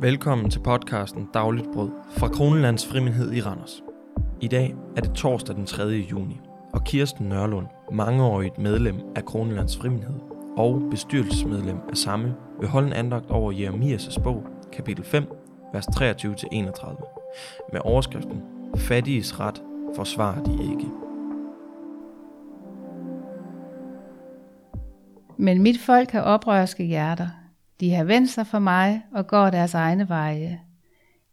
[0.00, 3.82] Velkommen til podcasten Dagligt Brød fra Kronelands Frimindhed i Randers.
[4.40, 5.82] I dag er det torsdag den 3.
[5.82, 6.40] juni,
[6.72, 10.20] og Kirsten Nørlund, mangeårigt medlem af Kronelands Frimindhed
[10.56, 15.24] og bestyrelsesmedlem af samme, vil holde en andagt over Jeremias' bog, kapitel 5,
[15.72, 18.42] vers 23-31, med overskriften
[18.76, 19.62] Fattiges ret
[19.96, 20.86] forsvarer de ikke.
[25.36, 27.45] Men mit folk har oprørske hjerter.
[27.80, 30.60] De har vendt sig for mig og går deres egne veje.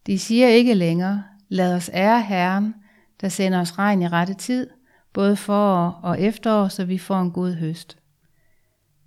[0.06, 2.74] De siger ikke længere, lad os ære Herren,
[3.20, 4.70] der sender os regn i rette tid,
[5.12, 7.98] både forår og efterår, så vi får en god høst.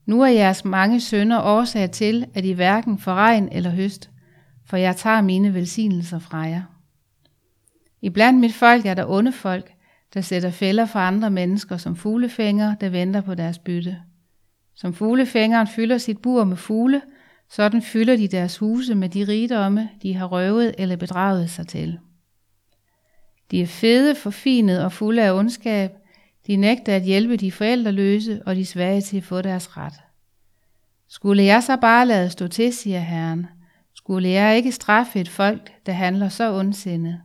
[0.06, 4.10] Nu er jeres mange sønder årsag til, at I hverken får regn eller høst,
[4.66, 6.62] for jeg tager mine velsignelser fra jer.
[8.02, 9.74] Iblandt mit folk er der onde folk,
[10.14, 13.98] der sætter fælder for andre mennesker som fuglefænger, der venter på deres bytte.
[14.76, 17.02] Som fuglefængeren fylder sit bur med fugle,
[17.50, 22.00] sådan fylder de deres huse med de rigdomme, de har røvet eller bedraget sig til.
[23.52, 25.92] De er fede, forfinet og fulde af ondskab.
[26.48, 29.94] De nægter at hjælpe de forældreløse og de svage til at få deres ret.
[31.08, 33.48] Skulle jeg så bare lade stå til, siger Herren.
[33.94, 37.22] Skulle jeg ikke straffe et folk, der handler så ondsindet?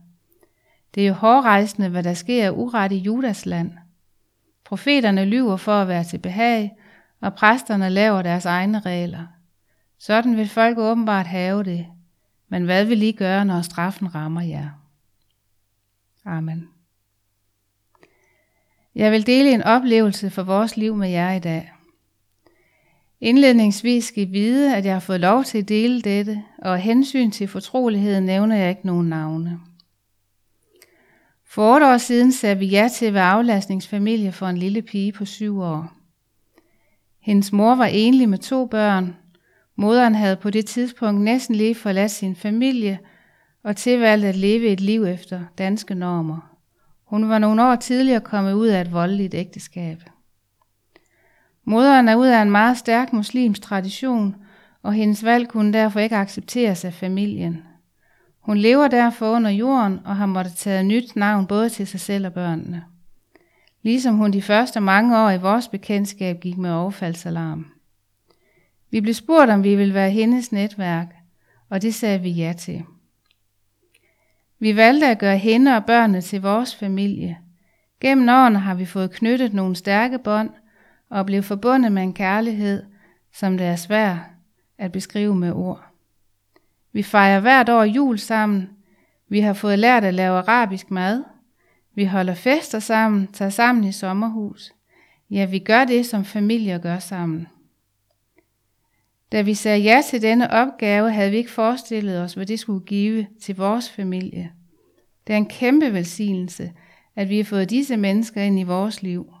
[0.95, 3.71] Det er jo hårdrejsende, hvad der sker uret i Judas land.
[4.65, 6.71] Profeterne lyver for at være til behag,
[7.21, 9.27] og præsterne laver deres egne regler.
[10.05, 11.85] Sådan vil folk åbenbart have det,
[12.49, 14.69] men hvad vil I gøre, når straffen rammer jer?
[16.25, 16.69] Amen.
[18.95, 21.71] Jeg vil dele en oplevelse for vores liv med jer i dag.
[23.21, 26.81] Indledningsvis skal I vide, at jeg har fået lov til at dele dette, og af
[26.81, 29.59] hensyn til fortroligheden nævner jeg ikke nogen navne.
[31.45, 35.11] For otte år siden sagde vi ja til at være aflastningsfamilie for en lille pige
[35.11, 35.93] på syv år.
[37.19, 39.15] Hendes mor var enlig med to børn.
[39.75, 42.99] Moderen havde på det tidspunkt næsten lige forladt sin familie
[43.63, 46.57] og tilvalgt at leve et liv efter danske normer.
[47.05, 49.97] Hun var nogle år tidligere kommet ud af et voldeligt ægteskab.
[51.65, 54.35] Moderen er ud af en meget stærk muslimsk tradition,
[54.83, 57.63] og hendes valg kunne derfor ikke accepteres af familien.
[58.39, 62.25] Hun lever derfor under jorden og har måttet tage nyt navn både til sig selv
[62.25, 62.83] og børnene.
[63.81, 67.72] Ligesom hun de første mange år i vores bekendtskab gik med overfaldsalarm.
[68.93, 71.07] Vi blev spurgt, om vi ville være hendes netværk,
[71.69, 72.83] og det sagde vi ja til.
[74.59, 77.37] Vi valgte at gøre hende og børnene til vores familie.
[77.99, 80.49] Gennem årene har vi fået knyttet nogle stærke bånd
[81.09, 82.83] og blevet forbundet med en kærlighed,
[83.33, 84.17] som det er svært
[84.77, 85.83] at beskrive med ord.
[86.91, 88.69] Vi fejrer hvert år jul sammen.
[89.29, 91.23] Vi har fået lært at lave arabisk mad.
[91.95, 94.71] Vi holder fester sammen, tager sammen i sommerhus.
[95.29, 97.47] Ja, vi gør det, som familier gør sammen.
[99.33, 102.85] Da vi sagde ja til denne opgave, havde vi ikke forestillet os, hvad det skulle
[102.85, 104.51] give til vores familie.
[105.27, 106.71] Det er en kæmpe velsignelse,
[107.15, 109.33] at vi har fået disse mennesker ind i vores liv.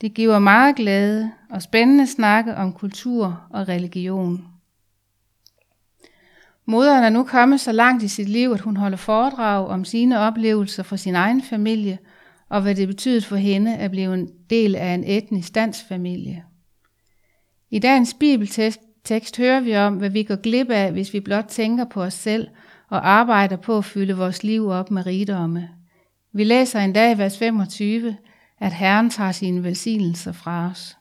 [0.00, 4.44] Det giver meget glæde og spændende snakke om kultur og religion.
[6.66, 10.18] Moderen er nu kommet så langt i sit liv, at hun holder foredrag om sine
[10.18, 11.98] oplevelser fra sin egen familie,
[12.48, 16.44] og hvad det betyder for hende at blive en del af en etnisk dansk familie.
[17.70, 21.84] I dagens bibeltekst hører vi om, hvad vi går glip af, hvis vi blot tænker
[21.84, 22.48] på os selv
[22.88, 25.68] og arbejder på at fylde vores liv op med rigdomme.
[26.32, 28.16] Vi læser en dag i vers 25,
[28.60, 30.96] at Herren tager sine velsignelser fra os.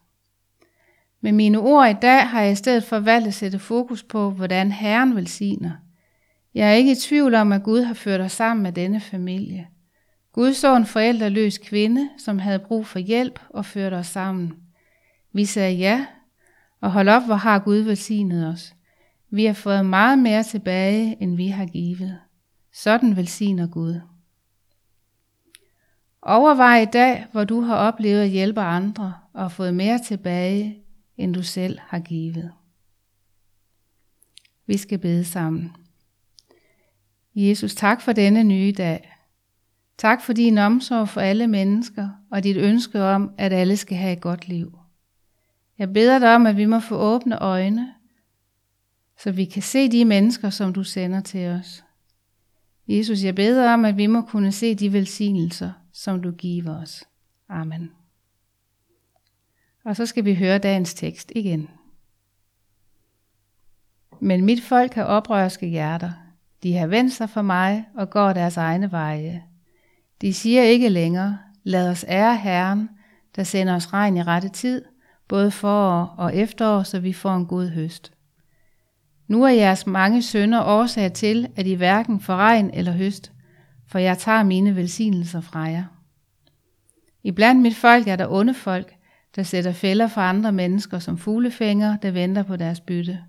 [1.21, 4.29] Med mine ord i dag har jeg i stedet for valgt at sætte fokus på,
[4.29, 5.71] hvordan Herren velsigner.
[6.53, 9.67] Jeg er ikke i tvivl om, at Gud har ført os sammen med denne familie.
[10.33, 14.53] Gud så en forældreløs kvinde, som havde brug for hjælp og førte os sammen.
[15.33, 16.05] Vi sagde ja,
[16.81, 18.75] og hold op, hvor har Gud velsignet os.
[19.29, 22.19] Vi har fået meget mere tilbage, end vi har givet.
[22.73, 24.01] Sådan velsigner Gud.
[26.21, 30.83] Overvej i dag, hvor du har oplevet at hjælpe andre og fået mere tilbage,
[31.17, 32.51] end du selv har givet.
[34.67, 35.75] Vi skal bede sammen.
[37.35, 39.17] Jesus, tak for denne nye dag.
[39.97, 44.13] Tak for din omsorg for alle mennesker og dit ønske om, at alle skal have
[44.13, 44.80] et godt liv.
[45.81, 47.93] Jeg beder dig om, at vi må få åbne øjne,
[49.17, 51.83] så vi kan se de mennesker, som du sender til os.
[52.87, 57.03] Jesus, jeg beder om, at vi må kunne se de velsignelser, som du giver os.
[57.49, 57.91] Amen.
[59.85, 61.69] Og så skal vi høre dagens tekst igen.
[64.19, 66.11] Men mit folk har oprørske hjerter.
[66.63, 69.43] De har vendt sig for mig og går deres egne veje.
[70.21, 72.89] De siger ikke længere, lad os ære Herren,
[73.35, 74.90] der sender os regn i rette tid,
[75.31, 78.11] både forår og efterår, så vi får en god høst.
[79.27, 83.31] Nu er jeres mange sønder årsag til, at I hverken får regn eller høst,
[83.87, 85.83] for jeg tager mine velsignelser fra jer.
[87.23, 88.93] Iblandt mit folk er der onde folk,
[89.35, 93.19] der sætter fælder for andre mennesker som fuglefænger, der venter på deres bytte.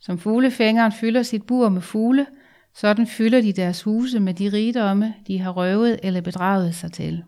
[0.00, 2.26] Som fuglefængeren fylder sit bur med fugle,
[2.74, 7.24] sådan fylder de deres huse med de rigdomme, de har røvet eller bedraget sig til.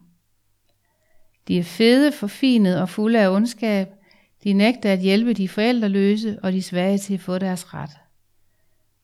[1.48, 3.88] De er fede, forfinet og fulde af ondskab.
[4.46, 7.90] De nægter at hjælpe de forældreløse og de svage til at få deres ret.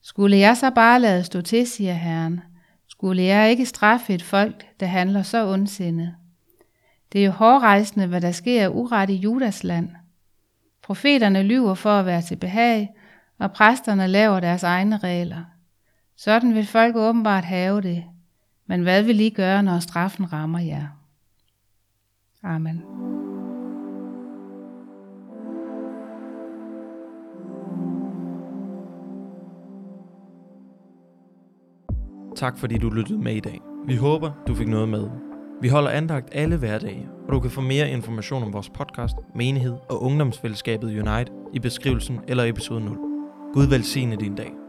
[0.01, 2.41] Skulle jeg så bare lade stå til, siger Herren,
[2.87, 6.15] skulle jeg ikke straffe et folk, der handler så ondsindet.
[7.13, 9.89] Det er jo hårdrejsende, hvad der sker uret i Judas land.
[10.81, 12.89] Profeterne lyver for at være til behag,
[13.39, 15.43] og præsterne laver deres egne regler.
[16.17, 18.03] Sådan vil folk åbenbart have det.
[18.67, 20.87] Men hvad vil I gøre, når straffen rammer jer?
[22.43, 22.83] Amen.
[32.35, 33.59] Tak fordi du lyttede med i dag.
[33.87, 35.09] Vi håber, du fik noget med.
[35.61, 39.75] Vi holder andagt alle hverdage, og du kan få mere information om vores podcast, menighed
[39.89, 42.97] og ungdomsfællesskabet Unite i beskrivelsen eller episode 0.
[43.53, 44.62] Gud velsigne din dag.